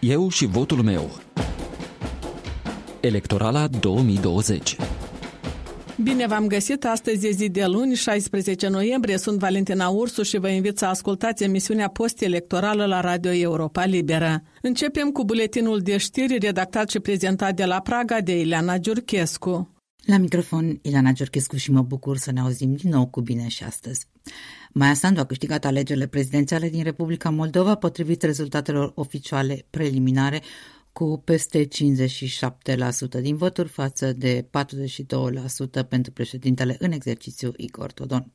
Eu 0.00 0.28
și 0.28 0.46
votul 0.46 0.82
meu. 0.82 1.10
Electorala 3.00 3.66
2020 3.66 4.76
Bine 6.02 6.26
v-am 6.26 6.46
găsit! 6.46 6.84
Astăzi 6.84 7.26
e 7.26 7.30
zi 7.30 7.48
de 7.48 7.64
luni, 7.66 7.94
16 7.94 8.68
noiembrie. 8.68 9.18
Sunt 9.18 9.38
Valentina 9.38 9.88
Ursu 9.88 10.22
și 10.22 10.38
vă 10.38 10.48
invit 10.48 10.78
să 10.78 10.84
ascultați 10.86 11.44
emisiunea 11.44 11.88
post-electorală 11.88 12.86
la 12.86 13.00
Radio 13.00 13.32
Europa 13.32 13.84
Liberă. 13.84 14.42
Începem 14.62 15.10
cu 15.10 15.24
buletinul 15.24 15.80
de 15.80 15.96
știri 15.96 16.38
redactat 16.38 16.90
și 16.90 17.00
prezentat 17.00 17.54
de 17.54 17.64
la 17.64 17.80
Praga 17.80 18.20
de 18.20 18.40
Ileana 18.40 18.78
Giurchescu. 18.78 19.75
La 20.06 20.18
microfon, 20.18 20.78
Ileana 20.82 21.12
Giurchescu 21.12 21.56
și 21.56 21.70
mă 21.70 21.82
bucur 21.82 22.16
să 22.16 22.32
ne 22.32 22.40
auzim 22.40 22.74
din 22.74 22.90
nou 22.90 23.06
cu 23.06 23.20
bine 23.20 23.48
și 23.48 23.64
astăzi. 23.64 24.06
Maia 24.72 24.94
Sandu 24.94 25.20
a 25.20 25.24
câștigat 25.24 25.64
alegerile 25.64 26.06
prezidențiale 26.06 26.68
din 26.68 26.82
Republica 26.82 27.30
Moldova 27.30 27.74
potrivit 27.74 28.22
rezultatelor 28.22 28.92
oficiale 28.94 29.64
preliminare 29.70 30.42
cu 30.96 31.22
peste 31.24 31.68
57% 31.68 31.68
din 33.20 33.36
voturi 33.36 33.68
față 33.68 34.12
de 34.12 34.46
42% 35.82 35.88
pentru 35.88 36.12
președintele 36.12 36.76
în 36.78 36.92
exercițiu 36.92 37.52
Igor 37.56 37.92
Todon. 37.92 38.32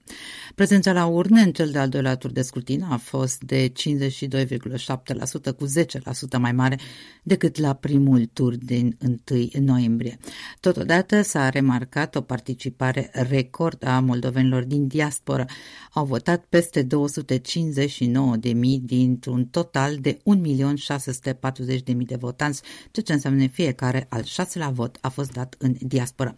Prezența 0.55 0.91
la 0.91 1.05
urne 1.05 1.41
în 1.41 1.51
cel 1.51 1.69
de-al 1.69 1.89
doilea 1.89 2.15
tur 2.15 2.31
de 2.31 2.41
scrutin 2.41 2.83
a 2.83 2.97
fost 2.97 3.43
de 3.43 3.71
52,7% 3.71 3.73
cu 5.57 5.65
10% 5.65 6.37
mai 6.39 6.51
mare 6.51 6.79
decât 7.23 7.57
la 7.57 7.73
primul 7.73 8.25
tur 8.33 8.55
din 8.55 8.97
1 9.29 9.65
noiembrie. 9.65 10.17
Totodată 10.59 11.21
s-a 11.21 11.49
remarcat 11.49 12.15
o 12.15 12.21
participare 12.21 13.09
record 13.13 13.85
a 13.85 13.99
moldovenilor 13.99 14.63
din 14.63 14.87
diaspora. 14.87 15.45
Au 15.93 16.05
votat 16.05 16.45
peste 16.49 16.87
259.000 16.87 16.87
dintr-un 18.81 19.45
total 19.45 19.95
de 19.95 20.17
1.640.000 20.17 21.95
de 22.05 22.15
votanți 22.15 22.50
trans, 22.51 22.61
ceea 22.91 23.05
ce 23.05 23.13
înseamnă 23.13 23.47
fiecare 23.47 24.05
al 24.09 24.23
șaselea 24.23 24.69
vot 24.69 24.97
a 25.01 25.09
fost 25.09 25.31
dat 25.31 25.55
în 25.57 25.75
diaspora. 25.79 26.35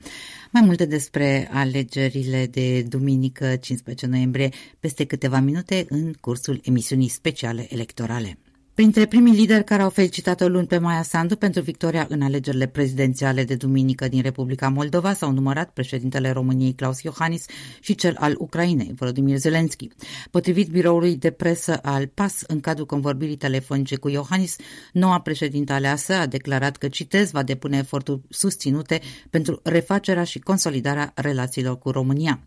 Mai 0.52 0.62
multe 0.66 0.86
despre 0.86 1.50
alegerile 1.52 2.46
de 2.46 2.82
duminică 2.82 3.56
15 3.56 4.06
noiembrie 4.06 4.50
peste 4.80 5.06
câteva 5.06 5.40
minute 5.40 5.86
în 5.90 6.14
cursul 6.14 6.62
emisiunii 6.64 7.08
speciale 7.08 7.68
electorale. 7.70 8.38
Printre 8.76 9.06
primii 9.06 9.34
lideri 9.34 9.64
care 9.64 9.82
au 9.82 9.90
felicitat-o 9.90 10.48
luni 10.48 10.68
pe 10.68 10.78
Maia 10.78 11.02
Sandu 11.02 11.36
pentru 11.36 11.62
victoria 11.62 12.06
în 12.10 12.22
alegerile 12.22 12.68
prezidențiale 12.68 13.44
de 13.44 13.56
duminică 13.56 14.08
din 14.08 14.22
Republica 14.22 14.70
Moldova 14.70 15.14
s-au 15.14 15.32
numărat 15.32 15.70
președintele 15.70 16.32
României 16.32 16.74
Claus 16.74 17.02
Iohannis 17.02 17.46
și 17.80 17.96
cel 17.96 18.16
al 18.20 18.36
Ucrainei, 18.38 18.92
Volodymyr 18.96 19.38
Zelensky. 19.38 19.88
Potrivit 20.32 20.70
biroului 20.70 21.16
de 21.16 21.32
presă 21.32 21.80
al 21.82 22.08
PAS, 22.08 22.44
în 22.48 22.60
cadrul 22.60 22.86
convorbirii 22.86 23.36
telefonice 23.36 23.96
cu 23.96 24.10
Iohannis, 24.10 24.56
noua 24.94 25.20
președintă 25.20 25.74
aleasă 25.74 26.14
a 26.14 26.26
declarat 26.26 26.78
că, 26.78 26.88
citez, 26.88 27.32
va 27.32 27.44
depune 27.44 27.78
eforturi 27.78 28.22
susținute 28.30 29.02
pentru 29.30 29.60
refacerea 29.64 30.24
și 30.24 30.40
consolidarea 30.40 31.12
relațiilor 31.16 31.78
cu 31.78 31.90
România. 31.90 32.40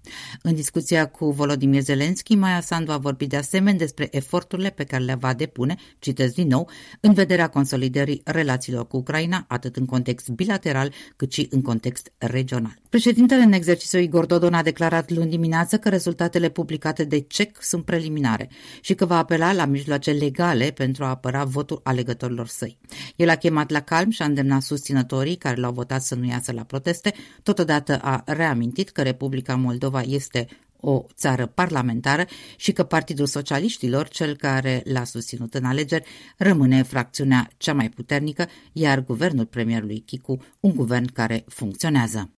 În 0.43 0.55
discuția 0.55 1.07
cu 1.07 1.31
Volodymyr 1.31 1.83
Zelensky, 1.83 2.35
Maia 2.35 2.61
Sandu 2.61 2.93
a 2.93 2.97
vorbit 2.97 3.29
de 3.29 3.37
asemenea 3.37 3.79
despre 3.79 4.09
eforturile 4.11 4.71
pe 4.71 4.85
care 4.85 5.03
le 5.03 5.15
va 5.15 5.35
depune, 5.35 5.77
citez 5.99 6.15
din 6.25 6.47
nou, 6.47 6.71
în 7.01 7.13
vederea 7.13 7.49
consolidării 7.49 8.21
relațiilor 8.25 8.87
cu 8.87 8.97
Ucraina, 8.97 9.45
atât 9.49 9.77
în 9.77 9.85
context 9.85 10.29
bilateral 10.29 10.93
cât 11.17 11.33
și 11.33 11.47
în 11.51 11.63
context 11.63 12.13
regional. 12.19 12.79
Președintele 12.89 13.43
în 13.43 13.53
exercițiu 13.53 13.99
Igor 13.99 14.27
Dodon 14.27 14.55
a 14.55 14.63
declarat 14.63 15.11
luni 15.11 15.31
dimineață 15.31 15.79
că 15.79 15.89
rezultatele 15.89 16.49
publicate 16.49 17.05
de 17.05 17.21
CEC 17.21 17.63
sunt 17.63 17.85
preliminare 17.85 18.49
și 18.81 18.95
că 18.95 19.05
va 19.05 19.19
apela 19.19 19.53
la 19.53 19.65
mijloace 19.65 20.11
legale 20.11 20.71
pentru 20.71 21.05
a 21.05 21.09
apăra 21.09 21.45
votul 21.45 21.81
alegătorilor 21.83 22.47
săi. 22.47 22.79
El 23.17 23.29
a 23.29 23.35
chemat 23.35 23.71
la 23.71 23.81
calm 23.81 24.11
și 24.11 24.23
a 24.23 24.25
îndemnat 24.25 24.63
susținătorii 24.63 25.37
care 25.37 25.61
l-au 25.61 25.73
votat 25.73 26.03
să 26.03 26.15
nu 26.15 26.27
iasă 26.27 26.53
la 26.53 26.63
proteste, 26.63 27.15
totodată 27.43 27.99
a 28.03 28.23
reamintit 28.27 28.91
că 28.91 29.03
Republica 29.03 29.55
Moldova 29.55 30.01
este 30.01 30.47
o 30.81 31.05
țară 31.15 31.47
parlamentară 31.47 32.27
și 32.57 32.73
că 32.73 32.83
Partidul 32.85 33.27
Socialiștilor, 33.27 34.09
cel 34.09 34.37
care 34.37 34.83
l-a 34.85 35.05
susținut 35.05 35.55
în 35.55 35.65
alegeri, 35.65 36.09
rămâne 36.37 36.83
fracțiunea 36.83 37.51
cea 37.57 37.75
mai 37.75 37.89
puternică, 37.89 38.49
iar 38.73 39.05
guvernul 39.05 39.47
premierului 39.47 39.99
Chicu, 40.01 40.39
un 40.61 40.75
guvern 40.75 41.13
care 41.13 41.45
funcționează. 41.49 42.36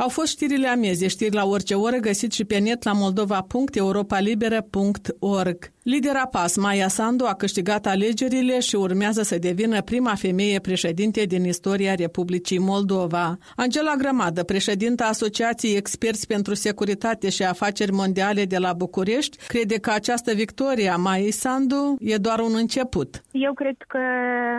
Au 0.00 0.08
fost 0.08 0.28
știrile 0.28 0.68
amieze, 0.68 1.08
știri 1.08 1.34
la 1.34 1.44
orice 1.44 1.74
oră, 1.74 1.96
găsit 1.96 2.32
și 2.32 2.44
pe 2.44 2.58
net 2.58 2.82
la 2.82 2.92
moldova.europalibere.org. 2.92 5.72
Lidera 5.82 6.26
PAS, 6.26 6.56
Maia 6.56 6.88
Sandu, 6.88 7.24
a 7.24 7.34
câștigat 7.34 7.86
alegerile 7.86 8.60
și 8.60 8.76
urmează 8.76 9.22
să 9.22 9.38
devină 9.38 9.82
prima 9.82 10.14
femeie 10.14 10.58
președinte 10.58 11.24
din 11.24 11.44
istoria 11.44 11.94
Republicii 11.94 12.58
Moldova. 12.58 13.36
Angela 13.56 13.94
Grămadă, 13.98 14.44
președinta 14.44 15.04
Asociației 15.04 15.76
Experți 15.76 16.26
pentru 16.26 16.54
Securitate 16.54 17.30
și 17.30 17.42
Afaceri 17.42 17.92
Mondiale 17.92 18.44
de 18.44 18.58
la 18.58 18.72
București, 18.72 19.46
crede 19.46 19.78
că 19.78 19.90
această 19.90 20.32
victorie 20.32 20.88
a 20.88 20.96
Maiei 20.96 21.30
Sandu 21.30 21.96
e 21.98 22.16
doar 22.16 22.38
un 22.38 22.54
început. 22.54 23.22
Eu 23.32 23.52
cred 23.52 23.76
că 23.88 23.98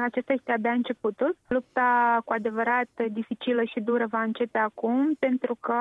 acesta 0.04 0.34
este 0.34 0.52
abia 0.52 0.72
începutul. 0.72 1.38
Lupta 1.48 2.22
cu 2.26 2.34
adevărat 2.34 2.90
dificilă 3.12 3.62
și 3.72 3.80
dură 3.80 4.08
va 4.10 4.22
începe 4.22 4.58
acum, 4.58 5.16
pentru 5.32 5.56
că 5.60 5.80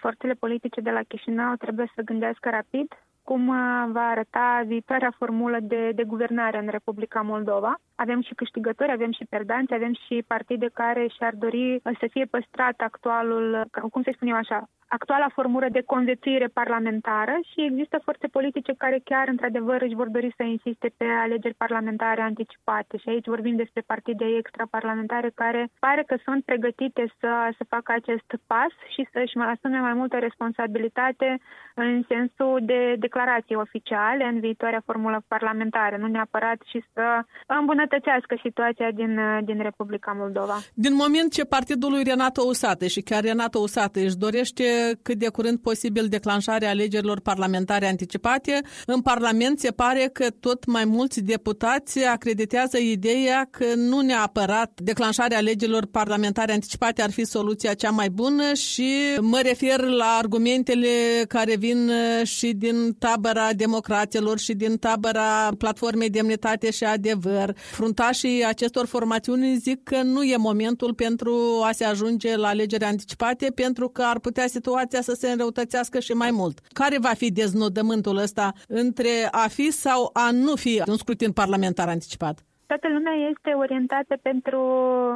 forțele 0.00 0.34
politice 0.44 0.80
de 0.80 0.90
la 0.90 1.02
Chișinău 1.08 1.54
trebuie 1.54 1.90
să 1.94 2.02
gândească 2.02 2.50
rapid 2.50 2.88
cum 3.22 3.48
uh, 3.48 3.88
va 3.96 4.06
arăta 4.08 4.62
viitoarea 4.66 5.16
formulă 5.18 5.58
de, 5.60 5.90
de 5.94 6.04
guvernare 6.04 6.58
în 6.58 6.68
Republica 6.68 7.20
Moldova. 7.20 7.80
Avem 7.94 8.22
și 8.22 8.34
câștigători, 8.34 8.92
avem 8.92 9.12
și 9.12 9.24
perdanți, 9.34 9.74
avem 9.74 9.94
și 10.06 10.24
partide 10.26 10.68
care 10.72 11.06
și-ar 11.16 11.34
dori 11.34 11.80
să 11.82 12.06
fie 12.10 12.24
păstrat 12.24 12.80
actualul, 12.80 13.64
cum 13.90 14.02
să 14.02 14.10
spunem 14.14 14.34
așa, 14.34 14.68
actuala 14.88 15.28
formură 15.34 15.68
de 15.70 15.82
conviețuire 15.92 16.48
parlamentară 16.60 17.34
și 17.50 17.64
există 17.70 18.00
forțe 18.04 18.26
politice 18.26 18.72
care 18.78 19.00
chiar, 19.04 19.28
într-adevăr, 19.28 19.82
își 19.82 20.00
vor 20.00 20.08
dori 20.08 20.34
să 20.36 20.42
insiste 20.42 20.88
pe 20.96 21.04
alegeri 21.24 21.54
parlamentare 21.64 22.20
anticipate. 22.20 22.96
Și 22.96 23.08
aici 23.08 23.32
vorbim 23.34 23.56
despre 23.56 23.82
partide 23.86 24.24
extraparlamentare 24.38 25.30
care 25.34 25.70
pare 25.78 26.02
că 26.06 26.16
sunt 26.24 26.44
pregătite 26.44 27.02
să, 27.20 27.30
să 27.58 27.64
facă 27.68 27.92
acest 27.92 28.30
pas 28.46 28.72
și 28.94 29.08
să-și 29.12 29.36
mai 29.36 29.50
asume 29.50 29.78
mai 29.78 29.94
multă 30.00 30.16
responsabilitate 30.16 31.40
în 31.74 32.02
sensul 32.08 32.60
de 32.62 32.94
declarații 32.98 33.54
oficiale 33.54 34.24
în 34.24 34.40
viitoarea 34.40 34.82
formulă 34.84 35.22
parlamentară, 35.28 35.96
nu 35.96 36.06
neapărat 36.06 36.58
și 36.70 36.84
să 36.92 37.06
îmbunătățească 37.46 38.34
situația 38.42 38.90
din, 38.90 39.20
din 39.44 39.58
Republica 39.62 40.12
Moldova. 40.16 40.56
Din 40.74 40.94
moment 40.94 41.32
ce 41.32 41.44
partidul 41.44 41.90
lui 41.90 42.02
Renato 42.02 42.42
Usate 42.46 42.86
și 42.88 43.00
chiar 43.00 43.22
Renato 43.22 43.58
Usate 43.58 44.00
își 44.00 44.16
dorește 44.16 44.64
cât 45.02 45.18
de 45.18 45.28
curând 45.28 45.58
posibil 45.58 46.06
declanșarea 46.08 46.70
alegerilor 46.70 47.20
parlamentare 47.20 47.88
anticipate. 47.88 48.60
În 48.86 49.00
Parlament 49.00 49.58
se 49.58 49.70
pare 49.70 50.10
că 50.12 50.26
tot 50.40 50.66
mai 50.66 50.84
mulți 50.84 51.20
deputați 51.20 52.04
acreditează 52.04 52.78
ideea 52.78 53.48
că 53.50 53.64
nu 53.76 54.00
neapărat 54.00 54.80
declanșarea 54.82 55.38
alegerilor 55.38 55.86
parlamentare 55.86 56.52
anticipate 56.52 57.02
ar 57.02 57.10
fi 57.10 57.24
soluția 57.24 57.74
cea 57.74 57.90
mai 57.90 58.10
bună 58.10 58.54
și 58.54 58.92
mă 59.20 59.40
refer 59.42 59.80
la 59.80 60.16
argumentele 60.18 60.88
care 61.28 61.56
vin 61.56 61.90
și 62.22 62.52
din 62.52 62.92
tabăra 62.98 63.52
democraților 63.52 64.38
și 64.38 64.52
din 64.52 64.76
tabăra 64.76 65.48
platformei 65.58 66.10
Demnitate 66.10 66.70
și 66.70 66.84
Adevăr. 66.84 67.56
Fruntașii 67.70 68.44
acestor 68.44 68.86
formațiuni 68.86 69.56
zic 69.56 69.82
că 69.82 70.02
nu 70.02 70.22
e 70.22 70.36
momentul 70.36 70.94
pentru 70.94 71.62
a 71.64 71.72
se 71.72 71.84
ajunge 71.84 72.36
la 72.36 72.48
alegeri 72.48 72.84
anticipate 72.84 73.46
pentru 73.54 73.88
că 73.88 74.02
ar 74.02 74.18
putea 74.18 74.46
situația 74.46 74.67
situația 74.68 75.00
să 75.00 75.14
se 75.14 75.28
înrăutățeasă 75.30 76.00
și 76.00 76.12
mai 76.12 76.30
mult. 76.30 76.58
Care 76.72 76.98
va 76.98 77.14
fi 77.16 77.32
deznodământul 77.32 78.16
ăsta 78.16 78.52
între 78.68 79.28
a 79.30 79.46
fi 79.48 79.70
sau 79.70 80.10
a 80.12 80.30
nu 80.30 80.54
fi 80.54 80.82
un 80.86 80.96
scrutin 80.96 81.32
parlamentar 81.32 81.88
anticipat? 81.88 82.36
Toată 82.66 82.88
lumea 82.88 83.12
este 83.30 83.50
orientată 83.50 84.18
pentru 84.22 84.60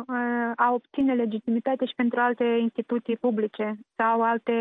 uh, 0.08 0.52
a 0.56 0.72
obține 0.72 1.14
legitimitate 1.14 1.84
și 1.86 1.94
pentru 1.96 2.20
alte 2.20 2.44
instituții 2.44 3.16
publice 3.16 3.78
sau 3.96 4.22
alte 4.22 4.52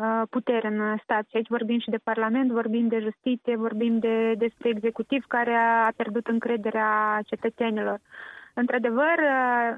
uh, 0.00 0.22
puteri 0.30 0.66
în 0.66 0.96
stat. 1.02 1.24
Și 1.28 1.36
aici 1.36 1.48
vorbim 1.48 1.78
și 1.78 1.90
de 1.90 2.06
Parlament, 2.10 2.50
vorbim 2.50 2.88
de 2.88 2.98
justiție, 2.98 3.56
vorbim 3.56 3.98
de, 3.98 4.34
despre 4.38 4.68
executiv 4.68 5.24
care 5.28 5.54
a 5.54 5.92
pierdut 5.96 6.26
încrederea 6.26 7.20
cetățenilor. 7.26 8.00
Într-adevăr, 8.54 9.16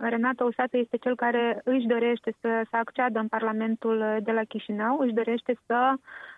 Renato 0.00 0.44
Usată 0.44 0.76
este 0.76 0.96
cel 0.96 1.16
care 1.16 1.60
își 1.64 1.86
dorește 1.86 2.34
să, 2.40 2.62
să 2.70 2.76
acceadă 2.76 3.18
în 3.18 3.28
Parlamentul 3.28 4.18
de 4.22 4.32
la 4.32 4.44
Chișinău, 4.44 4.98
își 4.98 5.12
dorește 5.12 5.56
să 5.66 5.94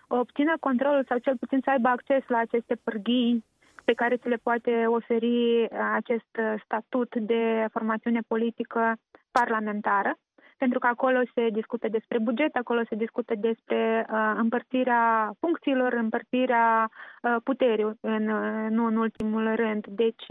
obțină 0.07 0.53
controlul 0.59 1.05
sau 1.07 1.17
cel 1.17 1.37
puțin 1.37 1.59
să 1.63 1.69
aibă 1.69 1.87
acces 1.87 2.23
la 2.27 2.37
aceste 2.37 2.75
pârghii 2.83 3.43
pe 3.83 3.93
care 3.93 4.17
ți 4.17 4.27
le 4.27 4.39
poate 4.43 4.85
oferi 4.87 5.67
acest 5.93 6.39
statut 6.63 7.15
de 7.15 7.65
formațiune 7.71 8.19
politică 8.27 8.95
parlamentară 9.31 10.17
pentru 10.57 10.79
că 10.79 10.87
acolo 10.87 11.19
se 11.33 11.49
discută 11.49 11.87
despre 11.87 12.19
buget, 12.19 12.55
acolo 12.55 12.81
se 12.89 12.95
discută 12.95 13.33
despre 13.35 14.05
uh, 14.09 14.33
împărțirea 14.35 15.31
funcțiilor, 15.39 15.93
împărțirea 15.93 16.89
uh, 16.89 17.35
puterii, 17.43 17.97
în, 17.99 18.27
uh, 18.27 18.69
nu 18.69 18.85
în 18.85 18.95
ultimul 18.95 19.55
rând. 19.55 19.85
Deci 19.87 20.25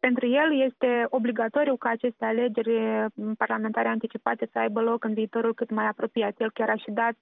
Pentru 0.00 0.26
el 0.26 0.60
este 0.60 1.06
obligatoriu 1.08 1.76
ca 1.76 1.88
aceste 1.88 2.24
alegeri 2.24 3.06
parlamentare 3.38 3.88
anticipate 3.88 4.48
să 4.52 4.58
aibă 4.58 4.80
loc 4.80 5.04
în 5.04 5.14
viitorul 5.14 5.54
cât 5.54 5.70
mai 5.70 5.86
apropiat. 5.86 6.34
El 6.40 6.50
chiar 6.50 6.68
a 6.68 6.76
și 6.76 6.90
dat 6.90 7.18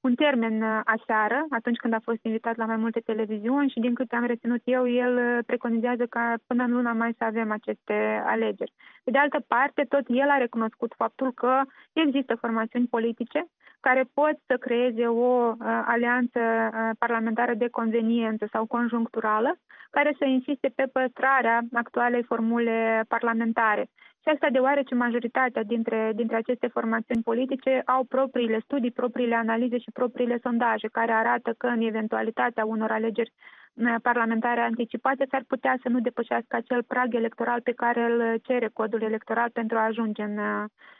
un 0.00 0.14
termen 0.14 0.62
aseară, 0.84 1.46
atunci 1.50 1.76
când 1.76 1.92
a 1.92 2.00
fost 2.02 2.18
invitat 2.22 2.56
la 2.56 2.64
mai 2.64 2.76
multe 2.76 3.00
televiziuni 3.00 3.70
și 3.70 3.80
din 3.80 3.94
câte 3.94 4.16
am 4.16 4.26
reținut 4.26 4.60
eu, 4.64 4.88
el 4.88 5.42
preconizează 5.46 6.06
ca 6.06 6.34
până 6.46 6.62
în 6.64 6.72
luna 6.72 6.92
mai 6.92 7.14
să 7.18 7.24
avem 7.24 7.50
aceste 7.50 8.22
alegeri. 8.26 8.72
Pe 9.04 9.10
de 9.10 9.18
altă 9.18 9.44
parte, 9.46 9.82
tot 9.88 10.04
el 10.08 10.28
a 10.28 10.36
recunoscut 10.36 10.92
faptul 10.96 11.32
că 11.32 11.62
există 11.92 12.34
formațiuni 12.34 12.86
politice 12.86 13.46
care 13.88 14.04
pot 14.14 14.36
să 14.46 14.56
creeze 14.56 15.06
o 15.06 15.30
uh, 15.48 15.56
alianță 15.94 16.40
uh, 16.40 16.90
parlamentară 16.98 17.54
de 17.54 17.68
conveniență 17.68 18.44
sau 18.52 18.66
conjuncturală, 18.66 19.50
care 19.90 20.14
să 20.18 20.24
insiste 20.24 20.68
pe 20.74 20.86
păstrarea 20.92 21.60
actualei 21.72 22.22
formule 22.22 23.04
parlamentare. 23.08 23.84
Și 24.22 24.28
asta 24.34 24.48
deoarece 24.50 24.94
majoritatea 24.94 25.62
dintre, 25.62 26.12
dintre 26.14 26.36
aceste 26.36 26.66
formațiuni 26.66 27.22
politice 27.22 27.82
au 27.84 28.04
propriile 28.04 28.58
studii, 28.64 28.98
propriile 29.00 29.34
analize 29.34 29.78
și 29.78 29.90
propriile 29.98 30.38
sondaje, 30.42 30.88
care 30.92 31.12
arată 31.12 31.54
că 31.58 31.66
în 31.66 31.80
eventualitatea 31.80 32.64
unor 32.64 32.90
alegeri 32.90 33.32
uh, 33.34 33.65
parlamentare 34.02 34.60
anticipate 34.60 35.26
s-ar 35.30 35.44
putea 35.46 35.78
să 35.82 35.88
nu 35.88 36.00
depășească 36.00 36.56
acel 36.56 36.82
prag 36.82 37.14
electoral 37.14 37.60
pe 37.60 37.72
care 37.72 38.02
îl 38.02 38.38
cere 38.42 38.68
codul 38.72 39.02
electoral 39.02 39.50
pentru 39.50 39.76
a 39.76 39.84
ajunge 39.84 40.22
în 40.22 40.38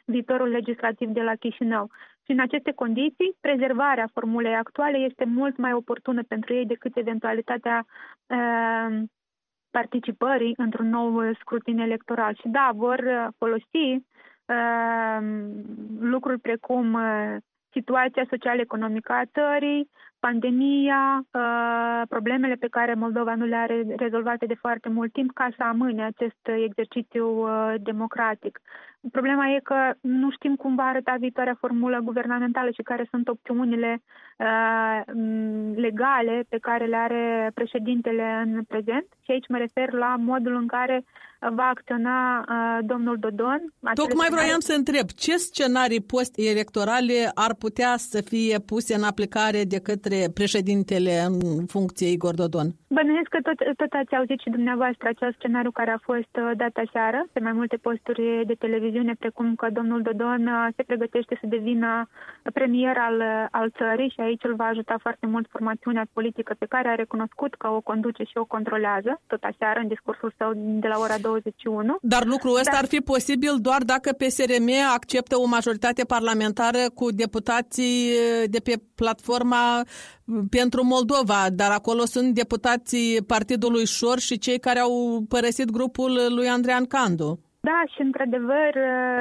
viitorul 0.05 0.49
legislativ 0.49 1.09
de 1.09 1.23
la 1.23 1.35
Chișinău. 1.35 1.91
Și 2.25 2.31
în 2.33 2.41
aceste 2.41 2.73
condiții, 2.73 3.37
prezervarea 3.41 4.09
formulei 4.13 4.55
actuale 4.55 4.97
este 4.97 5.25
mult 5.25 5.57
mai 5.57 5.73
oportună 5.73 6.23
pentru 6.23 6.55
ei 6.55 6.67
decât 6.67 6.97
eventualitatea 6.97 7.87
uh, 8.27 9.03
participării 9.71 10.55
într-un 10.57 10.89
nou 10.89 11.35
scrutin 11.41 11.79
electoral. 11.79 12.35
Și 12.35 12.49
da, 12.49 12.71
vor 12.75 12.99
uh, 12.99 13.27
folosi 13.39 13.87
uh, 14.47 15.19
lucruri 16.01 16.39
precum 16.39 16.93
uh, 16.93 17.37
situația 17.71 18.27
social-economică 18.31 19.13
a 19.13 19.25
țării, 19.33 19.91
pandemia, 20.27 21.03
uh, 21.21 22.03
problemele 22.09 22.55
pe 22.55 22.75
care 22.77 22.95
Moldova 22.95 23.35
nu 23.35 23.45
le 23.45 23.57
are 23.57 23.77
rezolvate 23.97 24.47
de 24.47 24.63
foarte 24.65 24.89
mult 24.89 25.13
timp 25.13 25.31
ca 25.35 25.49
să 25.57 25.63
amâne 25.63 26.05
acest 26.05 26.43
exercițiu 26.69 27.27
uh, 27.29 27.75
democratic. 27.91 28.61
Problema 29.13 29.49
e 29.49 29.61
că 29.73 29.81
nu 30.01 30.31
știm 30.31 30.55
cum 30.57 30.75
va 30.75 30.83
arăta 30.83 31.15
viitoarea 31.19 31.57
formulă 31.61 31.99
guvernamentală 32.03 32.71
și 32.71 32.83
care 32.83 33.07
sunt 33.11 33.29
opțiunile 33.29 34.03
uh, 34.39 35.01
legale 35.75 36.45
pe 36.49 36.59
care 36.59 36.85
le 36.85 36.97
are 36.97 37.51
președintele 37.55 38.43
în 38.45 38.63
prezent. 38.63 39.07
Și 39.25 39.31
aici 39.31 39.49
mă 39.49 39.59
refer 39.59 39.93
la 39.93 40.17
modul 40.19 40.55
în 40.55 40.67
care 40.67 41.05
va 41.55 41.69
acționa 41.69 42.39
uh, 42.39 42.87
domnul 42.87 43.17
Dodon. 43.19 43.73
Tocmai 43.95 44.29
vroiam 44.31 44.61
să 44.61 44.73
întreb, 44.73 45.09
ce 45.09 45.37
scenarii 45.37 46.03
post-electorale 46.03 47.31
ar 47.35 47.55
putea 47.55 47.95
să 47.97 48.23
fie 48.23 48.59
puse 48.59 48.95
în 48.95 49.03
aplicare 49.03 49.65
de 49.65 49.81
către 49.81 50.16
președintele 50.35 51.15
în 51.29 51.67
funcție 51.67 52.09
Igor 52.11 52.35
Dodon? 52.35 52.69
Bănuiesc 52.97 53.29
că 53.35 53.41
tot, 53.49 53.59
tot 53.77 53.93
ați 54.01 54.15
auzit 54.19 54.39
și 54.41 54.55
dumneavoastră 54.57 55.07
acel 55.09 55.33
scenariu 55.39 55.71
care 55.71 55.91
a 55.91 56.07
fost 56.11 56.33
uh, 56.37 56.51
dat 56.63 56.75
aseară 56.85 57.21
pe 57.33 57.41
mai 57.47 57.53
multe 57.53 57.77
posturi 57.77 58.43
de 58.47 58.57
televiziune, 58.65 59.15
precum 59.19 59.55
că 59.55 59.67
domnul 59.79 60.03
Dodon 60.03 60.43
uh, 60.47 60.69
se 60.77 60.83
pregătește 60.83 61.35
să 61.41 61.47
devină 61.57 62.09
premier 62.59 62.97
al, 63.09 63.17
uh, 63.31 63.47
al 63.51 63.69
țării 63.79 64.13
și 64.15 64.21
aici 64.21 64.45
îl 64.49 64.55
va 64.55 64.65
ajuta 64.65 64.97
foarte 65.01 65.27
mult 65.27 65.47
formațiunea 65.51 66.07
politică 66.13 66.55
pe 66.59 66.67
care 66.75 66.89
a 66.89 66.95
recunoscut 67.03 67.55
că 67.55 67.69
o 67.69 67.81
conduce 67.81 68.23
și 68.23 68.37
o 68.43 68.45
controlează, 68.55 69.21
tot 69.27 69.43
aseară 69.43 69.79
în 69.81 69.89
discursul 69.89 70.35
său 70.39 70.51
de 70.55 70.89
la 70.89 70.99
ora 70.99 71.19
21. 71.21 71.97
Dar 72.01 72.25
lucrul 72.25 72.59
ăsta 72.63 72.71
Dar... 72.71 72.81
ar 72.83 72.89
fi 72.95 73.01
posibil 73.01 73.55
doar 73.61 73.83
dacă 73.83 74.09
PSRM 74.13 74.69
acceptă 74.95 75.35
o 75.39 75.47
majoritate 75.47 76.05
parlamentară 76.05 76.83
cu 76.95 77.07
deputații 77.11 77.97
de 78.55 78.61
pe 78.67 78.75
platforma 78.95 79.85
pentru 80.51 80.85
Moldova, 80.85 81.47
dar 81.53 81.71
acolo 81.71 82.05
sunt 82.05 82.35
deputații 82.35 83.23
Partidului 83.27 83.87
Șor 83.87 84.19
și 84.19 84.39
cei 84.39 84.59
care 84.59 84.79
au 84.79 85.25
părăsit 85.29 85.71
grupul 85.71 86.13
lui 86.35 86.49
Andrean 86.49 86.85
Candu. 86.87 87.41
Da, 87.69 87.83
și 87.95 88.01
într-adevăr, 88.01 88.71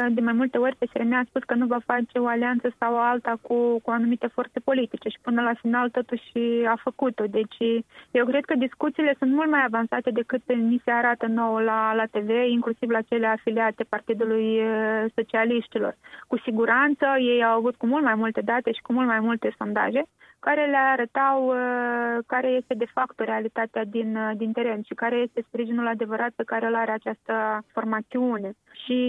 de 0.09 0.21
mai 0.21 0.33
multe 0.33 0.57
ori 0.57 0.75
PSRM 0.75 1.13
a 1.13 1.23
spus 1.27 1.43
că 1.43 1.53
nu 1.53 1.65
va 1.65 1.79
face 1.85 2.17
o 2.19 2.27
alianță 2.27 2.67
sau 2.79 2.99
alta 2.99 3.33
cu, 3.41 3.79
cu 3.83 3.89
anumite 3.91 4.27
forțe 4.27 4.59
politice 4.59 5.09
și 5.09 5.19
până 5.21 5.41
la 5.41 5.53
final 5.61 5.89
totuși 5.89 6.31
a 6.73 6.75
făcut-o. 6.83 7.23
Deci 7.37 7.57
eu 8.11 8.25
cred 8.25 8.45
că 8.45 8.55
discuțiile 8.55 9.15
sunt 9.19 9.31
mult 9.31 9.49
mai 9.49 9.63
avansate 9.65 10.09
decât 10.11 10.41
ni 10.53 10.81
se 10.83 10.91
arată 10.91 11.25
nouă 11.25 11.61
la, 11.61 11.93
la 11.93 12.05
TV, 12.05 12.29
inclusiv 12.29 12.89
la 12.89 13.01
cele 13.01 13.27
afiliate 13.27 13.83
Partidului 13.83 14.47
Socialiștilor. 15.15 15.97
Cu 16.27 16.37
siguranță 16.37 17.05
ei 17.19 17.43
au 17.43 17.57
avut 17.57 17.75
cu 17.75 17.85
mult 17.85 18.03
mai 18.03 18.15
multe 18.15 18.41
date 18.41 18.71
și 18.71 18.81
cu 18.81 18.93
mult 18.93 19.07
mai 19.07 19.19
multe 19.19 19.55
sondaje 19.57 20.03
care 20.47 20.65
le 20.65 20.77
arătau 20.77 21.47
uh, 21.47 22.23
care 22.27 22.47
este 22.47 22.73
de 22.73 22.91
fapt 22.93 23.19
realitatea 23.19 23.83
din, 23.85 24.15
uh, 24.15 24.31
din 24.37 24.51
teren 24.51 24.81
și 24.81 24.93
care 24.93 25.15
este 25.15 25.45
sprijinul 25.47 25.87
adevărat 25.87 26.31
pe 26.35 26.43
care 26.43 26.65
îl 26.65 26.75
are 26.75 26.91
această 26.91 27.63
formațiune. 27.73 28.51
Și 28.85 28.99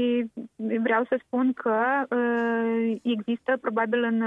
vreau 0.57 1.05
să 1.09 1.21
spun 1.27 1.53
că 1.53 1.79
uh, 2.11 2.97
există 3.03 3.59
probabil 3.61 4.03
în 4.03 4.23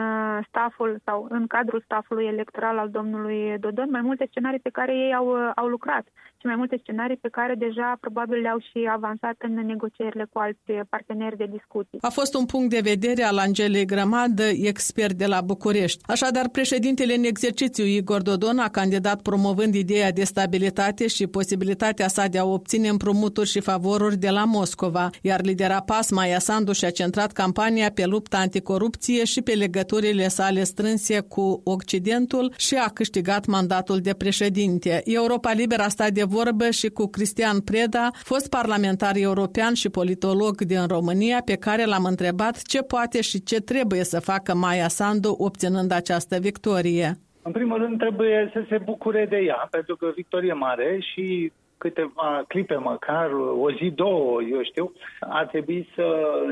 staful 0.48 1.02
sau 1.06 1.28
în 1.30 1.48
cadrul 1.48 1.82
stafului 1.86 2.26
electoral 2.26 2.78
al 2.78 2.90
domnului 2.90 3.58
Dodon 3.60 3.88
mai 3.92 4.02
multe 4.02 4.28
scenarii 4.30 4.60
pe 4.60 4.70
care 4.70 4.94
ei 4.96 5.14
au, 5.14 5.28
au 5.56 5.68
lucrat 5.68 6.06
și 6.40 6.46
mai 6.46 6.56
multe 6.56 6.80
scenarii 6.82 7.18
pe 7.18 7.30
care 7.30 7.56
deja 7.58 7.98
probabil 8.00 8.42
le-au 8.42 8.60
și 8.60 8.90
avansat 8.92 9.36
în 9.38 9.54
negocierile 9.66 10.26
cu 10.32 10.40
alți 10.40 10.72
parteneri 10.90 11.38
de 11.38 11.48
discuții. 11.52 11.98
A 12.02 12.10
fost 12.10 12.34
un 12.36 12.46
punct 12.46 12.70
de 12.70 12.80
vedere 12.84 13.24
al 13.24 13.38
Angelei 13.38 13.86
Grămadă, 13.86 14.44
expert 14.44 15.14
de 15.14 15.26
la 15.26 15.42
București. 15.42 16.04
Așadar, 16.08 16.50
președinte 16.50 16.90
Președintele 16.90 17.28
în 17.28 17.34
exercițiu 17.36 17.86
Igor 17.86 18.22
Dodon 18.22 18.60
a 18.60 18.70
candidat 18.70 19.22
promovând 19.22 19.76
ideea 19.76 20.12
de 20.12 20.24
stabilitate 20.24 21.08
și 21.08 21.28
posibilitatea 21.28 22.08
sa 22.08 22.28
de 22.28 22.38
a 22.38 22.46
obține 22.46 22.88
împrumuturi 22.88 23.50
și 23.50 23.60
favoruri 23.60 24.18
de 24.18 24.30
la 24.30 24.44
Moscova, 24.44 25.10
iar 25.22 25.39
lidera 25.42 25.82
PAS 25.82 26.12
Maia 26.12 26.40
Sandu 26.40 26.72
și-a 26.72 26.90
centrat 26.90 27.32
campania 27.32 27.92
pe 27.96 28.06
lupta 28.06 28.38
anticorupție 28.38 29.24
și 29.26 29.42
pe 29.42 29.52
legăturile 29.52 30.28
sale 30.28 30.64
strânse 30.64 31.20
cu 31.20 31.62
Occidentul 31.64 32.54
și 32.58 32.76
a 32.76 32.90
câștigat 32.90 33.46
mandatul 33.46 34.00
de 34.00 34.14
președinte. 34.18 35.02
Europa 35.06 35.52
Liberă 35.52 35.82
a 35.82 35.88
stat 35.88 36.12
de 36.12 36.24
vorbă 36.24 36.70
și 36.70 36.88
cu 36.88 37.08
Cristian 37.08 37.60
Preda, 37.60 38.10
fost 38.14 38.50
parlamentar 38.50 39.16
european 39.16 39.74
și 39.74 39.90
politolog 39.90 40.62
din 40.62 40.88
România, 40.88 41.42
pe 41.46 41.56
care 41.56 41.86
l-am 41.86 42.04
întrebat 42.04 42.62
ce 42.62 42.82
poate 42.82 43.22
și 43.22 43.44
ce 43.44 43.62
trebuie 43.62 44.04
să 44.04 44.20
facă 44.20 44.56
Maia 44.56 44.88
Sandu 44.88 45.36
obținând 45.38 45.92
această 45.92 46.36
victorie 46.36 46.58
victorie? 46.70 47.18
În 47.42 47.52
primul 47.52 47.78
rând 47.78 47.98
trebuie 47.98 48.50
să 48.54 48.66
se 48.70 48.78
bucure 48.78 49.26
de 49.30 49.38
ea, 49.38 49.68
pentru 49.72 49.96
că 49.96 50.12
victorie 50.16 50.54
mare 50.54 51.00
și 51.00 51.52
câteva 51.80 52.44
clipe 52.48 52.76
măcar, 52.76 53.30
o 53.60 53.72
zi, 53.72 53.92
două, 53.96 54.42
eu 54.42 54.64
știu, 54.64 54.92
ar 55.20 55.46
trebui 55.46 55.90
să 55.96 56.06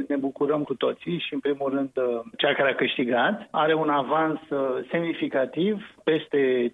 ne 0.07 0.15
bucurăm 0.15 0.63
cu 0.63 0.73
toții 0.73 1.19
și, 1.19 1.33
în 1.33 1.39
primul 1.39 1.69
rând, 1.69 1.91
cea 2.37 2.53
care 2.53 2.69
a 2.71 2.75
câștigat 2.75 3.47
are 3.51 3.73
un 3.73 3.89
avans 3.89 4.39
semnificativ, 4.91 5.95
peste 6.03 6.71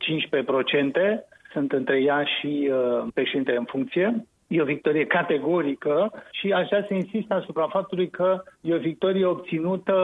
15%, 1.22 1.34
sunt 1.54 1.72
între 1.72 2.02
ea 2.02 2.24
și 2.24 2.70
uh, 2.72 3.08
președinte 3.14 3.56
în 3.56 3.64
funcție. 3.64 4.26
E 4.54 4.62
o 4.62 4.66
victorie 4.66 5.06
categorică 5.06 6.12
și 6.32 6.52
aș 6.52 6.68
vrea 6.68 6.86
să 6.88 6.94
insist 6.94 7.32
asupra 7.32 7.68
faptului 7.68 8.10
că 8.10 8.44
e 8.62 8.74
o 8.74 8.78
victorie 8.78 9.26
obținută 9.26 9.96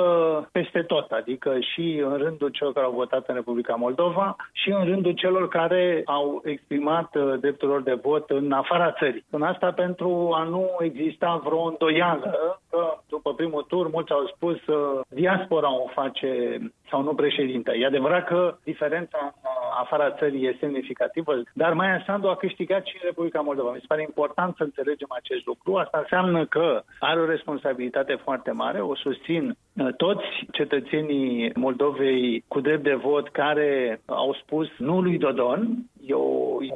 peste 0.51 0.82
tot, 0.82 1.12
adică 1.12 1.60
și 1.60 2.01
în 2.06 2.18
rândul 2.18 2.50
celor 2.50 2.74
care 2.74 2.86
au 2.86 2.91
votat 2.91 3.27
în 3.27 3.36
Republica 3.36 3.75
Moldova 3.75 4.36
și 4.51 4.70
în 4.70 4.86
rândul 4.86 5.12
celor 5.12 5.48
care 5.48 6.01
au 6.06 6.41
exprimat 6.46 7.15
uh, 7.15 7.39
dreptul 7.39 7.68
lor 7.68 7.82
de 7.82 7.94
vot 8.01 8.29
în 8.29 8.51
afara 8.51 8.91
țării. 8.91 9.25
În 9.29 9.41
asta 9.41 9.72
pentru 9.72 10.32
a 10.34 10.44
nu 10.44 10.70
exista 10.79 11.41
vreo 11.44 11.62
îndoială 11.62 12.60
că 12.70 12.98
după 13.10 13.34
primul 13.34 13.65
tur 13.68 13.89
mulți 13.91 14.12
au 14.12 14.32
spus 14.36 14.68
uh, 14.68 15.00
diaspora 15.10 15.74
o 15.74 15.88
face 15.94 16.60
sau 16.89 17.03
nu 17.03 17.13
președinte. 17.13 17.72
E 17.79 17.86
adevărat 17.86 18.27
că 18.27 18.58
diferența 18.63 19.18
în 19.22 19.49
afara 19.80 20.12
țării 20.12 20.46
e 20.46 20.58
semnificativă, 20.60 21.34
dar 21.54 21.74
Maia 21.74 22.04
Sandu 22.06 22.28
a 22.28 22.36
câștigat 22.36 22.86
și 22.86 22.96
în 22.96 23.08
Republica 23.10 23.42
Moldova. 23.42 23.72
Mi 23.72 23.80
se 23.80 23.86
pare 23.88 24.02
important 24.02 24.56
să 24.56 24.64
înțelegem 24.64 25.08
acest 25.10 25.46
lucru. 25.46 25.76
Asta 25.76 25.98
înseamnă 25.98 26.46
că 26.46 26.84
are 27.00 27.20
o 27.20 27.26
responsabilitate 27.26 28.14
foarte 28.24 28.52
mare, 28.52 28.82
o 28.82 28.96
susțin 28.96 29.44
uh, 29.50 29.88
toți 29.98 30.26
cetățenii 30.52 31.52
Moldovei 31.56 32.44
cu 32.48 32.60
drept 32.60 32.84
de 32.84 32.94
vot 32.94 33.30
care 33.30 34.02
au 34.06 34.34
spus 34.42 34.68
nu 34.78 35.02
lui 35.02 35.18
Dodon, 35.18 35.78
e 36.06 36.14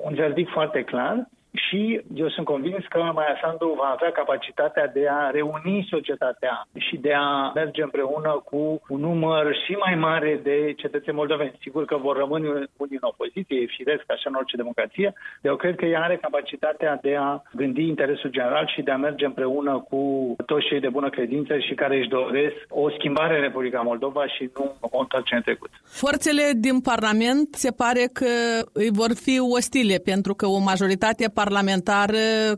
un 0.03 0.13
verdict 0.13 0.51
foarte 0.51 0.83
clar 0.83 1.27
și 1.73 2.01
eu 2.15 2.29
sunt 2.29 2.45
convins 2.45 2.83
că 2.89 2.99
Maia 3.13 3.37
Sandu 3.41 3.75
va 3.81 3.89
avea 3.95 4.11
capacitatea 4.11 4.87
de 4.87 5.03
a 5.09 5.29
reuni 5.29 5.87
societatea 5.89 6.67
și 6.87 6.95
de 6.97 7.13
a 7.13 7.51
merge 7.53 7.81
împreună 7.83 8.31
cu 8.49 8.81
un 8.87 8.99
număr 8.99 9.55
și 9.65 9.71
mai 9.85 9.95
mare 9.95 10.39
de 10.43 10.73
cetățeni 10.77 11.15
moldoveni. 11.15 11.59
Sigur 11.61 11.85
că 11.85 11.97
vor 11.97 12.15
rămâne 12.17 12.47
unii 12.83 12.99
în 13.01 13.09
opoziție, 13.11 13.57
e 13.59 13.75
firesc 13.77 14.03
așa 14.07 14.27
în 14.29 14.39
orice 14.39 14.55
democrație, 14.55 15.09
dar 15.41 15.51
eu 15.51 15.55
cred 15.55 15.75
că 15.75 15.85
ea 15.85 16.01
are 16.01 16.17
capacitatea 16.17 16.99
de 17.01 17.15
a 17.15 17.41
gândi 17.53 17.83
interesul 17.87 18.29
general 18.29 18.71
și 18.73 18.81
de 18.81 18.91
a 18.91 19.03
merge 19.07 19.25
împreună 19.25 19.85
cu 19.89 20.01
toți 20.45 20.65
cei 20.65 20.79
de 20.79 20.95
bună 20.97 21.09
credință 21.09 21.53
și 21.57 21.73
care 21.73 21.97
își 21.97 22.13
doresc 22.19 22.57
o 22.69 22.89
schimbare 22.89 23.35
în 23.35 23.41
Republica 23.41 23.81
Moldova 23.81 24.27
și 24.27 24.49
nu 24.55 24.75
o 24.79 24.99
întoarcere 24.99 25.35
în 25.35 25.41
trecut. 25.41 25.69
Forțele 25.83 26.45
din 26.55 26.79
Parlament 26.81 27.47
se 27.55 27.71
pare 27.71 28.03
că 28.13 28.31
îi 28.73 28.89
vor 28.91 29.11
fi 29.25 29.35
ostile 29.55 29.97
pentru 30.11 30.33
că 30.33 30.45
o 30.45 30.59
majoritate 30.71 31.25
parlamentară 31.33 31.61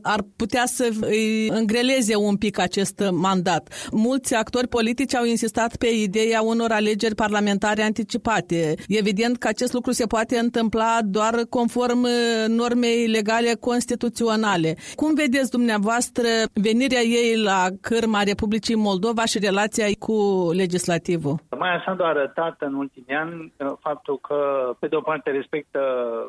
ar 0.02 0.20
putea 0.36 0.66
să 0.66 0.90
îi 1.02 1.48
îngreleze 1.50 2.16
un 2.16 2.36
pic 2.38 2.60
acest 2.60 3.04
mandat. 3.12 3.88
Mulți 3.92 4.36
actori 4.36 4.68
politici 4.68 5.16
au 5.16 5.26
insistat 5.26 5.76
pe 5.76 5.88
ideea 5.88 6.42
unor 6.42 6.72
alegeri 6.72 7.16
parlamentare 7.16 7.82
anticipate. 7.82 8.74
Evident 8.88 9.38
că 9.38 9.48
acest 9.48 9.74
lucru 9.74 9.92
se 9.92 10.06
poate 10.06 10.38
întâmpla 10.38 10.98
doar 11.04 11.34
conform 11.50 12.08
normei 12.48 13.08
legale 13.08 13.54
constituționale. 13.60 14.76
Cum 14.96 15.14
vedeți 15.14 15.52
dumneavoastră 15.52 16.28
venirea 16.54 17.02
ei 17.02 17.38
la 17.38 17.62
cârma 17.82 18.22
Republicii 18.24 18.76
Moldova 18.76 19.26
și 19.26 19.40
relația 19.40 19.86
cu 20.00 20.16
legislativul? 20.54 21.36
Maia 21.60 21.82
Sandu 21.86 22.04
a 22.04 22.08
arătat 22.08 22.56
în 22.60 22.74
ultimii 22.74 23.16
ani 23.16 23.54
uh, 23.58 23.74
faptul 23.80 24.20
că, 24.28 24.38
pe 24.80 24.88
de 24.88 24.96
o 24.96 25.02
parte, 25.02 25.30
respectă 25.30 25.80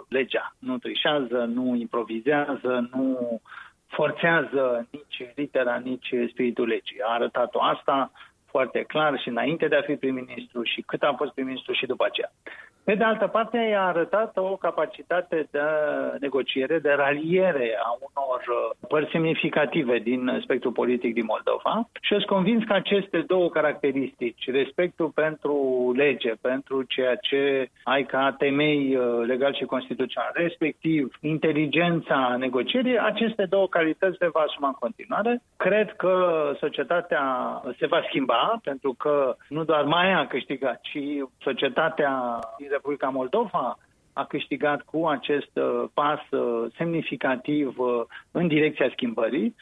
legea. 0.08 0.54
Nu 0.58 0.78
trișează, 0.78 1.38
nu 1.54 1.76
improvizează, 1.76 2.65
nu 2.92 3.40
forțează 3.86 4.86
nici 4.90 5.32
litera, 5.34 5.76
nici 5.76 6.08
spiritul 6.30 6.66
legii. 6.66 7.00
A 7.02 7.12
arătat-o 7.12 7.62
asta 7.62 8.10
foarte 8.56 8.82
clar 8.82 9.18
și 9.18 9.28
înainte 9.28 9.66
de 9.68 9.76
a 9.76 9.82
fi 9.88 9.94
prim-ministru 9.96 10.62
și 10.62 10.80
cât 10.80 11.02
a 11.02 11.14
fost 11.16 11.32
prim-ministru 11.32 11.72
și 11.72 11.86
după 11.86 12.04
aceea. 12.04 12.30
Pe 12.88 12.94
de 12.94 13.04
altă 13.04 13.26
parte, 13.26 13.58
i-a 13.58 13.86
arătat 13.86 14.36
o 14.36 14.56
capacitate 14.56 15.48
de 15.50 15.60
negociere, 16.20 16.78
de 16.78 16.92
raliere 16.96 17.78
a 17.82 17.90
unor 18.08 18.40
uh, 18.48 18.88
părți 18.88 19.10
semnificative 19.10 19.98
din 19.98 20.38
spectrul 20.42 20.72
politic 20.72 21.14
din 21.14 21.24
Moldova 21.24 21.88
și 22.00 22.12
sunt 22.14 22.24
convins 22.24 22.64
că 22.64 22.72
aceste 22.72 23.18
două 23.26 23.48
caracteristici, 23.50 24.44
respectul 24.46 25.08
pentru 25.14 25.54
lege, 25.96 26.32
pentru 26.40 26.82
ceea 26.82 27.14
ce 27.16 27.68
ai 27.82 28.04
ca 28.04 28.34
temei 28.38 28.96
uh, 28.96 29.26
legal 29.26 29.54
și 29.54 29.64
constituțional, 29.64 30.30
respectiv 30.34 31.16
inteligența 31.20 32.36
negocierii, 32.38 32.98
aceste 32.98 33.44
două 33.44 33.68
calități 33.68 34.16
le 34.20 34.28
va 34.32 34.40
asuma 34.40 34.68
în 34.68 34.80
continuare. 34.84 35.42
Cred 35.56 35.92
că 35.96 36.14
societatea 36.58 37.22
se 37.78 37.86
va 37.86 38.00
schimba, 38.08 38.45
pentru 38.62 38.94
că 38.98 39.36
nu 39.48 39.64
doar 39.64 39.84
mai 39.84 40.12
a 40.12 40.26
câștigat, 40.26 40.80
ci 40.80 40.98
societatea 41.42 42.38
din 42.58 42.68
Republica 42.70 43.08
Moldova 43.08 43.78
a 44.12 44.24
câștigat 44.24 44.82
cu 44.82 45.06
acest 45.06 45.50
uh, 45.54 45.84
pas 45.94 46.20
uh, 46.30 46.72
semnificativ 46.76 47.78
uh, 47.78 48.02
în 48.30 48.46
direcția 48.48 48.88
schimbării. 48.92 49.54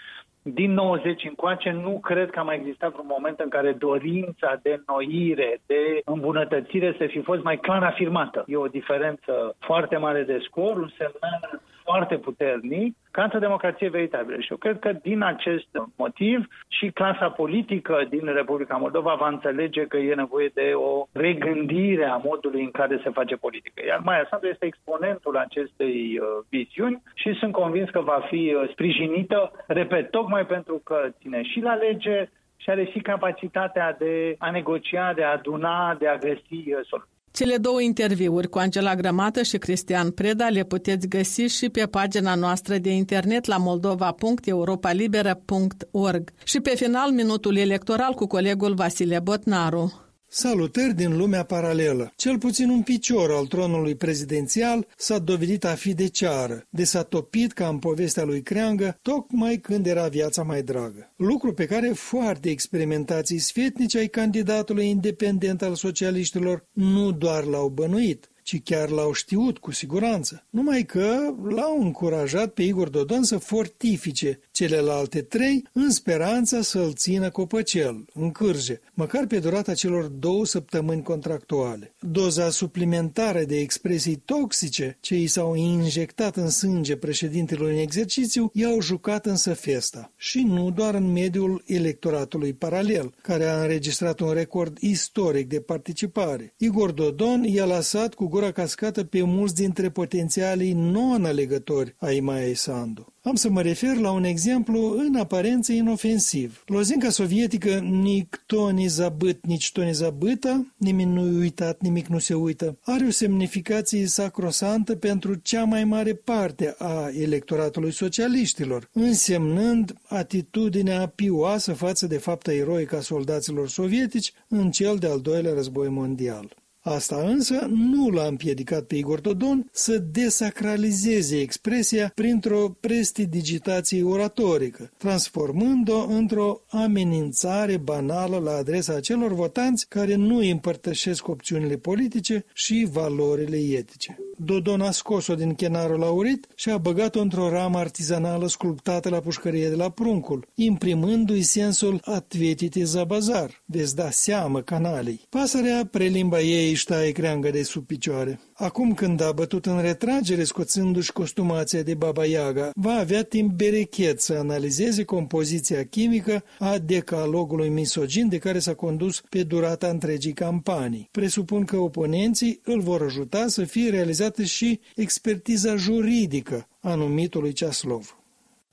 Din 0.43 0.73
90 0.73 1.25
încoace 1.25 1.71
nu 1.71 1.99
cred 2.01 2.31
că 2.31 2.39
a 2.39 2.43
mai 2.43 2.57
existat 2.57 2.93
vreun 2.93 3.07
moment 3.09 3.41
în 3.41 3.49
care 3.49 3.73
dorința 3.73 4.59
de 4.63 4.83
noire, 4.87 5.61
de 5.67 6.01
îmbunătățire 6.05 6.95
să 6.99 7.07
fi 7.07 7.21
fost 7.21 7.43
mai 7.43 7.57
clar 7.57 7.83
afirmată. 7.83 8.45
E 8.47 8.57
o 8.57 8.67
diferență 8.67 9.57
foarte 9.59 9.97
mare 9.97 10.23
de 10.23 10.39
scor, 10.43 10.77
un 10.77 10.91
semnal 10.97 11.61
foarte 11.85 12.17
puternic 12.17 12.97
ca 13.11 13.23
într-o 13.23 13.39
democrație 13.39 13.89
veritabilă. 13.89 14.41
Și 14.41 14.51
eu 14.51 14.57
cred 14.57 14.79
că 14.79 14.93
din 14.93 15.23
acest 15.23 15.69
motiv 15.97 16.47
și 16.69 16.91
clasa 16.91 17.31
politică 17.31 18.07
din 18.09 18.25
Republica 18.25 18.77
Moldova 18.77 19.15
va 19.15 19.29
înțelege 19.29 19.87
că 19.87 19.97
e 19.97 20.15
nevoie 20.15 20.51
de 20.55 20.73
o 20.75 21.07
regândire 21.13 22.05
a 22.05 22.17
modului 22.17 22.63
în 22.63 22.71
care 22.71 23.01
se 23.03 23.11
face 23.11 23.37
politică. 23.37 23.83
Iar 23.87 24.01
Maia 24.05 24.27
Sandu 24.31 24.47
este 24.47 24.67
exponentul 24.67 25.37
acestei 25.37 26.19
uh, 26.19 26.27
viziuni 26.49 27.03
și 27.15 27.33
sunt 27.33 27.53
convins 27.53 27.91
că 27.91 28.01
va 28.01 28.27
fi 28.29 28.55
uh, 28.55 28.69
sprijinită, 28.71 29.53
repet, 29.67 30.11
tocmai 30.11 30.47
pentru 30.47 30.81
că 30.85 31.09
ține 31.21 31.43
și 31.43 31.61
la 31.61 31.75
lege, 31.75 32.29
și 32.57 32.71
are 32.71 32.85
și 32.85 32.99
capacitatea 32.99 33.97
de 33.99 34.35
a 34.39 34.51
negocia, 34.51 35.13
de 35.13 35.25
a 35.25 35.33
aduna, 35.33 35.95
de 35.99 36.09
a 36.09 36.17
găsi 36.17 36.73
uh, 36.73 36.81
soluții. 36.83 37.13
Cele 37.37 37.57
două 37.57 37.81
interviuri 37.81 38.49
cu 38.49 38.59
Angela 38.59 38.95
Grămată 38.95 39.43
și 39.43 39.59
Cristian 39.59 40.11
Preda 40.11 40.49
le 40.49 40.65
puteți 40.65 41.09
găsi 41.09 41.41
și 41.41 41.69
pe 41.69 41.87
pagina 41.87 42.35
noastră 42.35 42.79
de 42.79 42.91
internet 42.91 43.45
la 43.45 43.57
moldova.europalibera.org 43.57 46.31
și 46.45 46.61
pe 46.61 46.73
final 46.77 47.11
minutul 47.11 47.57
electoral 47.57 48.13
cu 48.13 48.27
colegul 48.27 48.75
Vasile 48.75 49.19
Botnaru. 49.19 50.04
Salutări 50.37 50.95
din 50.95 51.17
lumea 51.17 51.45
paralelă. 51.45 52.13
Cel 52.17 52.39
puțin 52.39 52.69
un 52.69 52.83
picior 52.83 53.31
al 53.31 53.47
tronului 53.47 53.95
prezidențial 53.95 54.87
s-a 54.97 55.19
dovedit 55.19 55.65
a 55.65 55.75
fi 55.75 55.95
de 55.95 56.09
ceară, 56.09 56.67
de 56.71 56.85
s-a 56.85 57.03
topit 57.03 57.53
ca 57.53 57.69
în 57.69 57.79
povestea 57.79 58.25
lui 58.25 58.43
Creangă, 58.43 58.99
tocmai 59.03 59.57
când 59.57 59.87
era 59.87 60.09
viața 60.09 60.43
mai 60.43 60.63
dragă. 60.63 61.13
Lucru 61.17 61.53
pe 61.53 61.67
care 61.67 61.89
foarte 61.89 62.51
experimentații 62.51 63.39
sfetnici 63.39 63.97
ai 63.97 64.07
candidatului 64.07 64.89
independent 64.89 65.63
al 65.63 65.75
socialiștilor 65.75 66.67
nu 66.73 67.13
doar 67.13 67.45
l-au 67.45 67.69
bănuit, 67.69 68.29
ci 68.45 68.63
chiar 68.63 68.89
l-au 68.89 69.13
știut 69.13 69.59
cu 69.59 69.73
siguranță. 69.73 70.45
Numai 70.51 70.85
că 70.85 71.35
l-au 71.49 71.83
încurajat 71.83 72.53
pe 72.53 72.63
Igor 72.63 72.89
Dodon 72.89 73.23
să 73.23 73.39
fortifice 73.39 74.41
celelalte 74.51 75.23
trei 75.23 75.65
în 75.73 75.91
speranța 75.91 76.63
să-l 76.63 76.93
țină 76.93 77.31
copăcel, 77.31 78.05
în 78.13 78.31
cârje, 78.31 78.81
măcar 78.95 79.27
pe 79.27 79.39
durata 79.39 79.75
celor 79.75 80.05
două 80.05 80.47
săptămâni 80.47 81.03
contractuale. 81.03 81.95
Doza 82.01 82.51
suplimentară 82.51 83.43
de 83.43 83.59
expresii 83.59 84.17
toxice 84.17 84.99
ce 85.01 85.17
i 85.17 85.27
s-au 85.27 85.55
injectat 85.55 86.37
în 86.37 86.51
sânge 86.51 86.97
președintelui 86.97 87.73
în 87.73 87.79
exercițiu 87.79 88.51
i-au 88.55 88.81
jucat 88.81 89.27
însă 89.27 89.55
festa. 89.55 90.13
Și 90.17 90.43
nu 90.43 90.71
doar 90.71 90.95
în 90.95 91.13
mediul 91.13 91.63
electoratului 91.67 92.53
paralel, 92.53 93.15
care 93.23 93.45
a 93.45 93.61
înregistrat 93.61 94.21
un 94.21 94.33
record 94.33 94.79
istoric 94.81 95.49
de 95.49 95.61
participare. 95.61 96.55
Igor 96.57 96.91
Dodon 96.91 97.43
i-a 97.43 97.67
lăsat 97.67 98.15
cu 98.15 98.29
gura 98.35 98.53
cascată 98.53 99.05
pe 99.05 99.23
mulți 99.23 99.55
dintre 99.55 99.91
potențialii 99.91 100.73
non-alegători 100.73 101.95
ai 101.99 102.21
Maia 102.21 102.55
Sandu. 102.55 103.13
Am 103.23 103.35
să 103.35 103.51
mă 103.51 103.63
refer 103.63 103.97
la 103.97 104.11
un 104.11 104.25
exemplu 104.25 104.99
în 104.99 105.17
aparență 105.17 105.73
inofensiv. 105.73 106.63
Lozinca 106.67 107.11
sovietică 107.11 107.79
nici 107.79 108.29
ni 108.73 108.87
zabât, 108.87 109.47
nici 109.47 109.73
to 109.73 109.83
ni 109.83 109.93
zabâtă, 109.93 110.75
nimic 110.77 111.07
nu 111.07 111.39
uitat, 111.39 111.81
nimic 111.81 112.07
nu 112.07 112.19
se 112.19 112.35
uită, 112.35 112.79
are 112.83 113.07
o 113.07 113.11
semnificație 113.11 114.07
sacrosantă 114.07 114.97
pentru 114.97 115.35
cea 115.35 115.65
mai 115.65 115.85
mare 115.85 116.15
parte 116.15 116.75
a 116.79 117.11
electoratului 117.19 117.93
socialiștilor, 117.93 118.89
însemnând 118.93 119.95
atitudinea 120.07 121.07
pioasă 121.07 121.73
față 121.73 122.07
de 122.07 122.19
fapta 122.19 122.53
eroică 122.53 122.97
a 122.97 123.01
soldaților 123.01 123.69
sovietici 123.69 124.33
în 124.49 124.71
cel 124.71 124.97
de-al 124.97 125.21
doilea 125.21 125.53
război 125.53 125.89
mondial. 125.89 126.63
Asta 126.87 127.17
însă 127.27 127.67
nu 127.71 128.09
l-a 128.09 128.27
împiedicat 128.27 128.83
pe 128.83 128.97
Igor 128.97 129.21
Dodon 129.21 129.69
să 129.73 129.99
desacralizeze 129.99 131.41
expresia 131.41 132.13
printr-o 132.15 132.77
prestidigitație 132.81 134.03
oratorică, 134.03 134.91
transformând-o 134.97 136.07
într-o 136.09 136.61
amenințare 136.69 137.77
banală 137.77 138.39
la 138.39 138.57
adresa 138.57 138.95
acelor 138.95 139.33
votanți 139.33 139.89
care 139.89 140.15
nu 140.15 140.37
împărtășesc 140.37 141.29
opțiunile 141.29 141.77
politice 141.77 142.45
și 142.53 142.89
valorile 142.93 143.57
etice. 143.57 144.19
Dodon 144.37 144.81
a 144.81 144.91
scos-o 144.91 145.35
din 145.35 145.55
chenarul 145.55 146.03
aurit 146.03 146.47
și 146.55 146.71
a 146.71 146.79
băgat-o 146.79 147.21
într-o 147.21 147.49
ramă 147.49 147.79
artizanală 147.79 148.49
sculptată 148.49 149.09
la 149.09 149.21
pușcărie 149.21 149.69
de 149.69 149.75
la 149.75 149.89
Pruncul, 149.89 150.47
imprimându-i 150.55 151.43
sensul 151.43 152.01
atvetite 152.05 152.85
za 152.85 153.05
bazar, 153.05 153.63
veți 153.65 153.97
da 153.97 154.11
seamă 154.11 154.61
canalei. 154.61 155.21
Pasărea 155.29 155.89
prelimba 155.91 156.41
ei 156.41 156.74
își 156.75 156.85
taie 156.85 157.11
creangă 157.11 157.51
de 157.51 157.63
sub 157.63 157.87
picioare. 157.87 158.41
Acum 158.55 158.95
când 158.95 159.21
a 159.21 159.33
bătut 159.33 159.67
în 159.67 159.81
retragere 159.81 160.45
scoțându-și 160.45 161.13
costumația 161.13 161.83
de 161.83 161.95
Baba 161.95 162.25
Yaga, 162.25 162.71
va 162.75 162.93
avea 162.93 163.23
timp 163.23 163.53
berechet 163.53 164.21
să 164.21 164.33
analizeze 164.33 165.05
compoziția 165.05 165.85
chimică 165.85 166.45
a 166.59 166.79
decalogului 166.79 167.69
misogin 167.69 168.29
de 168.29 168.39
care 168.39 168.59
s-a 168.59 168.75
condus 168.75 169.23
pe 169.29 169.43
durata 169.43 169.89
întregii 169.89 170.33
campanii. 170.33 171.09
Presupun 171.11 171.65
că 171.65 171.77
oponenții 171.77 172.61
îl 172.65 172.81
vor 172.81 173.03
ajuta 173.03 173.47
să 173.47 173.65
fie 173.65 173.91
realizată 173.91 174.43
și 174.43 174.81
expertiza 174.95 175.77
juridică 175.77 176.69
a 176.81 176.95
numitului 176.95 177.53
Ceaslov. 177.53 178.24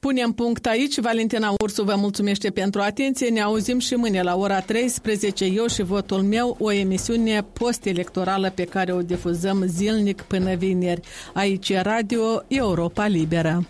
Punem 0.07 0.31
punct 0.31 0.65
aici. 0.65 0.99
Valentina 0.99 1.53
Ursu 1.61 1.83
vă 1.83 1.95
mulțumește 1.95 2.49
pentru 2.49 2.81
atenție. 2.81 3.29
Ne 3.29 3.41
auzim 3.41 3.79
și 3.79 3.95
mâine 3.95 4.21
la 4.21 4.35
ora 4.35 4.59
13. 4.59 5.45
Eu 5.45 5.67
și 5.67 5.81
votul 5.81 6.21
meu, 6.21 6.55
o 6.59 6.71
emisiune 6.71 7.45
post-electorală 7.53 8.49
pe 8.49 8.63
care 8.63 8.93
o 8.93 9.01
difuzăm 9.01 9.63
zilnic 9.65 10.21
până 10.21 10.55
vineri. 10.55 11.01
Aici 11.33 11.69
e 11.69 11.79
Radio 11.79 12.43
Europa 12.47 13.07
Liberă. 13.07 13.65